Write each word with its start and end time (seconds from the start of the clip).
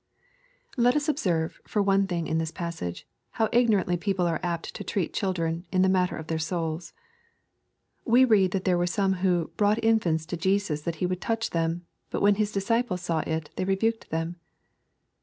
Let 0.77 0.95
us 0.95 1.07
observe, 1.07 1.61
for 1.67 1.79
one 1.79 2.07
thing, 2.07 2.25
in 2.25 2.39
this 2.39 2.49
passage, 2.51 3.07
how 3.33 3.45
igno 3.49 3.75
rantly 3.83 3.99
people 4.01 4.25
are 4.25 4.39
apt 4.41 4.73
to 4.73 4.83
treat 4.83 5.13
children, 5.13 5.67
in 5.71 5.83
thematter 5.83 6.19
of 6.19 6.25
their 6.25 6.39
souls. 6.39 6.93
We 8.03 8.25
read 8.25 8.49
that 8.53 8.65
there 8.65 8.79
were 8.79 8.87
some 8.87 9.13
who" 9.21 9.49
brought 9.57 9.83
infants 9.83 10.25
to 10.25 10.37
Jesus 10.37 10.81
that 10.81 10.95
He 11.05 11.05
would 11.05 11.21
touch 11.21 11.51
them: 11.51 11.85
but 12.09 12.23
when 12.23 12.33
His 12.41 12.51
disciples 12.51 13.01
saw 13.03 13.19
it, 13.27 13.51
they 13.57 13.63
rebukedthem." 13.63 14.37